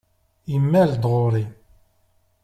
Imal-d 0.55 1.03
ɣur-i. 1.11 1.45